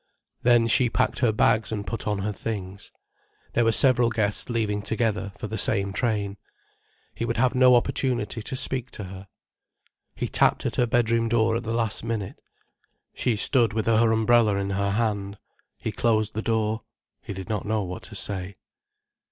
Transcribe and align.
Then 0.41 0.65
she 0.65 0.89
packed 0.89 1.19
her 1.19 1.31
bag 1.31 1.71
and 1.71 1.85
put 1.85 2.07
on 2.07 2.17
her 2.23 2.31
things. 2.31 2.91
There 3.53 3.63
were 3.63 3.71
several 3.71 4.09
guests 4.09 4.49
leaving 4.49 4.81
together, 4.81 5.31
for 5.37 5.45
the 5.45 5.59
same 5.59 5.93
train. 5.93 6.37
He 7.13 7.23
would 7.23 7.37
have 7.37 7.53
no 7.53 7.75
opportunity 7.75 8.41
to 8.41 8.55
speak 8.55 8.89
to 8.97 9.03
her. 9.03 9.27
He 10.15 10.27
tapped 10.27 10.65
at 10.65 10.77
her 10.77 10.87
bedroom 10.87 11.29
door 11.29 11.55
at 11.55 11.61
the 11.61 11.71
last 11.71 12.03
minute. 12.03 12.41
She 13.13 13.35
stood 13.35 13.73
with 13.73 13.85
her 13.85 14.11
umbrella 14.11 14.55
in 14.55 14.71
her 14.71 14.89
hand. 14.89 15.37
He 15.79 15.91
closed 15.91 16.33
the 16.33 16.41
door. 16.41 16.81
He 17.21 17.31
did 17.33 17.47
not 17.47 17.67
know 17.67 17.83
what 17.83 18.01
to 18.05 18.15
say. 18.15 18.55